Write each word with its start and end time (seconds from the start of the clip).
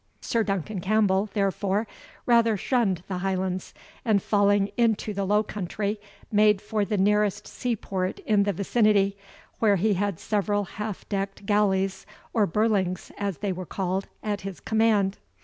Sir 0.19 0.41
Duncan 0.41 0.81
Campbell, 0.81 1.29
therefore, 1.35 1.85
rather 2.25 2.57
shunned 2.57 3.03
the 3.07 3.19
Highlands, 3.19 3.71
and 4.03 4.19
falling 4.19 4.71
into 4.75 5.13
the 5.13 5.25
Low 5.27 5.43
country, 5.43 6.01
made 6.31 6.59
for 6.59 6.83
the 6.83 6.97
nearest 6.97 7.45
seaport 7.45 8.17
in 8.21 8.41
the 8.41 8.51
vicinity, 8.51 9.15
where 9.59 9.75
he 9.75 9.93
had 9.93 10.19
several 10.19 10.63
half 10.63 11.07
decked 11.07 11.45
galleys, 11.45 12.07
or 12.33 12.47
birlings, 12.47 13.11
as 13.19 13.37
they 13.45 13.51
were 13.51 13.63
called, 13.67 14.07
at 14.23 14.41
his 14.41 14.59
command. 14.59 15.19